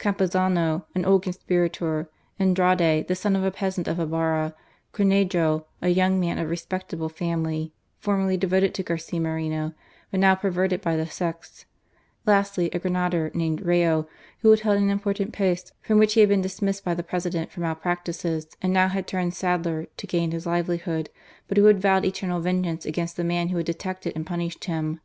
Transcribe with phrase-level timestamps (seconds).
[0.00, 4.52] Campuzano, an old conspirator; Andrade, the son of a peasant of Ibarra;
[4.92, 9.74] Cornejo, a young man of respectable family, formerly devoted to Garcia Moreno,
[10.10, 11.66] but now perverted by the sects;
[12.26, 14.08] lastly, a grenadier named Rayo,
[14.40, 17.52] who had held an important post from which he had been dismissed by the President
[17.52, 21.10] for mal practices, and now had turned sadler, to gain his livelihood,
[21.46, 24.86] but who had vowed eternal vengeance against the man who had detected and punished him..
[24.94, 25.00] £94 GARCIA MOREKO.